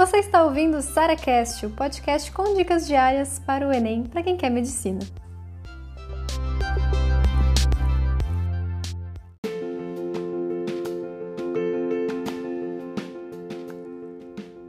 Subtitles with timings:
[0.00, 4.34] Você está ouvindo o SaraCast, o podcast com dicas diárias para o Enem para quem
[4.34, 4.98] quer medicina.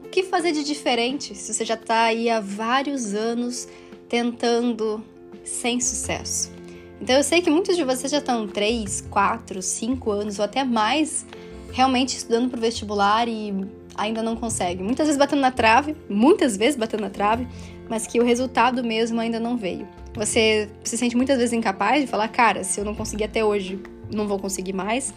[0.04, 3.70] O que fazer de diferente se você já está aí há vários anos
[4.10, 5.02] tentando
[5.46, 6.52] sem sucesso?
[7.00, 10.66] Então eu sei que muitos de vocês já estão 3, 4, 5 anos ou até
[10.66, 11.26] mais
[11.72, 14.84] realmente estudando para o vestibular e ainda não consegue.
[14.84, 17.48] Muitas vezes batendo na trave, muitas vezes batendo na trave,
[17.90, 19.88] mas que o resultado mesmo ainda não veio.
[20.14, 23.80] Você se sente muitas vezes incapaz de falar, cara, se eu não conseguir até hoje,
[24.14, 25.14] não vou conseguir mais.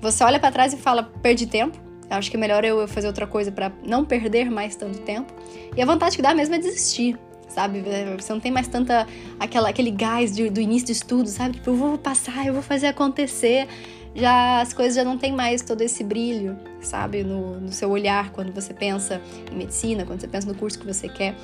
[0.00, 1.78] Você olha para trás e fala, perdi tempo.
[2.08, 5.32] Acho que é melhor eu fazer outra coisa para não perder mais tanto tempo.
[5.76, 7.16] E a vontade que dá mesmo é desistir,
[7.48, 7.84] sabe?
[8.18, 9.06] Você não tem mais tanta
[9.38, 11.54] aquela aquele gás de, do início de estudo, sabe?
[11.54, 13.68] Tipo, eu vou passar, eu vou fazer acontecer
[14.14, 18.30] já as coisas já não tem mais todo esse brilho, sabe, no, no seu olhar
[18.32, 21.34] quando você pensa em medicina, quando você pensa no curso que você quer.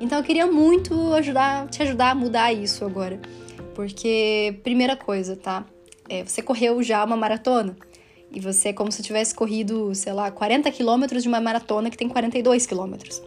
[0.00, 3.20] Então eu queria muito ajudar, te ajudar a mudar isso agora.
[3.74, 5.64] Porque, primeira coisa, tá?
[6.08, 7.76] É, você correu já uma maratona.
[8.30, 11.96] E você é como se tivesse corrido, sei lá, 40 quilômetros de uma maratona que
[11.96, 13.22] tem 42 quilômetros.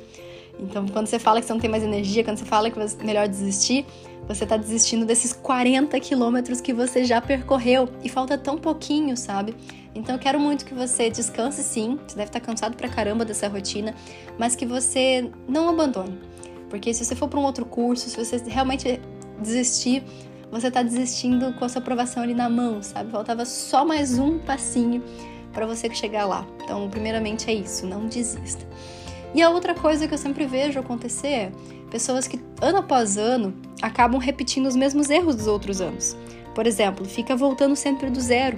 [0.59, 3.03] Então, quando você fala que você não tem mais energia, quando você fala que é
[3.03, 3.85] melhor desistir,
[4.27, 9.55] você está desistindo desses 40 quilômetros que você já percorreu e falta tão pouquinho, sabe?
[9.93, 13.23] Então eu quero muito que você descanse sim, você deve estar tá cansado pra caramba
[13.23, 13.93] dessa rotina,
[14.37, 16.19] mas que você não abandone.
[16.69, 18.99] Porque se você for para um outro curso, se você realmente
[19.39, 20.03] desistir,
[20.49, 23.11] você está desistindo com a sua aprovação ali na mão, sabe?
[23.11, 25.03] Faltava só mais um passinho
[25.53, 26.45] para você chegar lá.
[26.63, 28.65] Então, primeiramente é isso, não desista.
[29.35, 31.51] E a outra coisa que eu sempre vejo acontecer é
[31.91, 36.15] pessoas que ano após ano acabam repetindo os mesmos erros dos outros anos.
[36.55, 38.57] Por exemplo, fica voltando sempre do zero.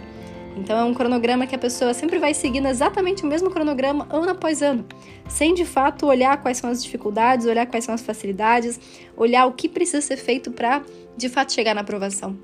[0.55, 4.29] Então é um cronograma que a pessoa sempre vai seguindo exatamente o mesmo cronograma ano
[4.29, 4.85] após ano,
[5.27, 8.79] sem de fato olhar quais são as dificuldades, olhar quais são as facilidades,
[9.15, 10.83] olhar o que precisa ser feito para
[11.17, 12.37] de fato chegar na aprovação.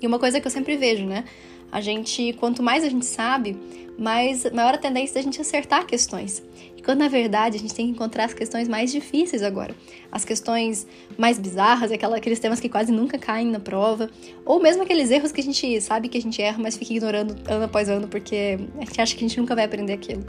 [0.00, 1.24] E uma coisa que eu sempre vejo, né?
[1.72, 3.56] A gente, quanto mais a gente sabe,
[3.98, 6.42] mais maior a tendência da gente acertar questões.
[6.76, 9.74] E quando na verdade a gente tem que encontrar as questões mais difíceis agora.
[10.10, 14.10] As questões mais bizarras, aquela, aqueles temas que quase nunca caem na prova.
[14.44, 17.34] Ou mesmo aqueles erros que a gente sabe que a gente erra, mas fica ignorando
[17.48, 20.24] ano após ano porque a gente acha que a gente nunca vai aprender aquilo.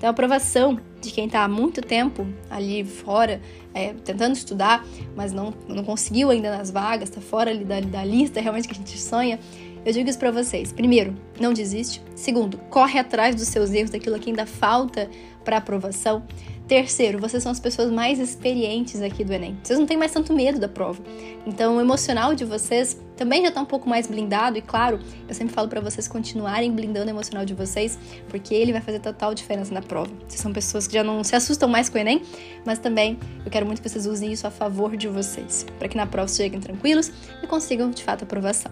[0.00, 3.38] Então, a aprovação de quem está há muito tempo ali fora,
[3.74, 4.82] é, tentando estudar,
[5.14, 8.72] mas não, não conseguiu ainda nas vagas, está fora ali da, da lista realmente que
[8.72, 9.38] a gente sonha,
[9.84, 10.72] eu digo isso para vocês.
[10.72, 12.02] Primeiro, não desiste.
[12.14, 15.08] Segundo, corre atrás dos seus erros, daquilo que ainda falta
[15.44, 16.22] para aprovação.
[16.70, 19.58] Terceiro, vocês são as pessoas mais experientes aqui do Enem.
[19.60, 21.02] Vocês não têm mais tanto medo da prova.
[21.44, 24.56] Então, o emocional de vocês também já está um pouco mais blindado.
[24.56, 27.98] E claro, eu sempre falo para vocês continuarem blindando o emocional de vocês,
[28.28, 30.12] porque ele vai fazer total diferença na prova.
[30.28, 32.22] Vocês são pessoas que já não se assustam mais com o Enem,
[32.64, 35.96] mas também eu quero muito que vocês usem isso a favor de vocês, para que
[35.96, 37.10] na prova cheguem tranquilos
[37.42, 38.70] e consigam de fato aprovação.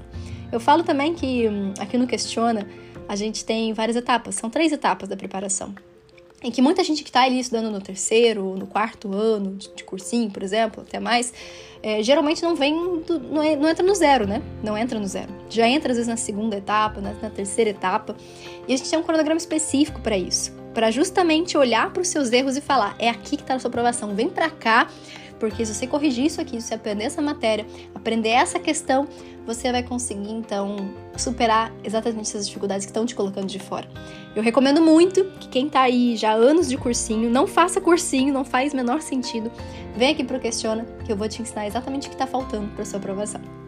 [0.50, 2.66] Eu falo também que hum, aqui no Questiona
[3.08, 5.74] a gente tem várias etapas, são três etapas da preparação.
[6.42, 10.30] Em que muita gente que está ali estudando no terceiro, no quarto ano de, cursinho,
[10.30, 11.32] por exemplo, até mais,
[11.82, 14.40] é, geralmente não vem, do, não, é, não, entra no zero, né?
[14.62, 15.34] Não entra no zero.
[15.50, 18.14] Já entra às vezes na segunda etapa, na, na terceira etapa,
[18.68, 22.30] e a gente tem um cronograma específico para isso, para justamente olhar para os seus
[22.30, 24.88] erros e falar: é aqui que está a sua aprovação, vem para cá
[25.38, 29.08] porque se você corrigir isso aqui, se aprender essa matéria, aprender essa questão,
[29.46, 30.76] você vai conseguir então
[31.16, 33.88] superar exatamente essas dificuldades que estão te colocando de fora.
[34.34, 38.32] Eu recomendo muito que quem tá aí já há anos de cursinho, não faça cursinho,
[38.32, 39.50] não faz menor sentido.
[39.96, 42.84] Vem aqui pro Questiona, que eu vou te ensinar exatamente o que está faltando para
[42.84, 43.67] sua aprovação.